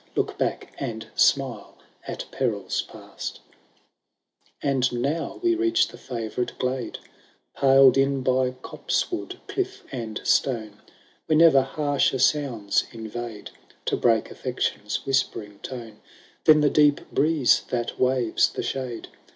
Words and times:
Look 0.15 0.35
back, 0.35 0.73
and 0.79 1.05
smile 1.13 1.77
at 2.07 2.25
perils 2.31 2.81
past! 2.81 3.39
III. 4.63 4.69
And 4.71 4.91
now 4.93 5.39
we 5.43 5.53
reach 5.53 5.89
the 5.89 5.97
favourite 5.99 6.57
glade, 6.57 6.97
Paled 7.55 7.99
in 7.99 8.23
by 8.23 8.55
copsewood, 8.63 9.37
cliff, 9.45 9.83
and 9.91 10.19
stone, 10.23 10.81
Where 11.27 11.37
never 11.37 11.61
harsher 11.61 12.17
sounds 12.17 12.85
invade. 12.91 13.51
To 13.85 13.95
break 13.95 14.31
affection*s 14.31 15.05
whispering 15.05 15.59
tone. 15.59 16.01
Than 16.45 16.61
the 16.61 16.71
deep 16.71 17.11
breeze 17.11 17.61
that 17.69 17.99
waves 17.99 18.49
the 18.49 18.63
shade. 18.63 19.07